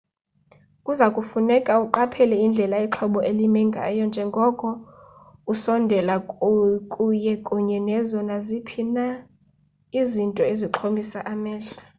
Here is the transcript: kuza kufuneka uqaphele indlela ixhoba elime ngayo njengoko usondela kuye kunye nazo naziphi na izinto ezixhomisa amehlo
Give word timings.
kuza 0.85 1.05
kufuneka 1.15 1.73
uqaphele 1.85 2.35
indlela 2.45 2.77
ixhoba 2.87 3.19
elime 3.29 3.61
ngayo 3.69 4.03
njengoko 4.09 4.67
usondela 5.53 6.15
kuye 6.93 7.33
kunye 7.45 7.77
nazo 7.87 8.19
naziphi 8.29 8.81
na 8.95 9.05
izinto 9.99 10.43
ezixhomisa 10.53 11.19
amehlo 11.33 11.77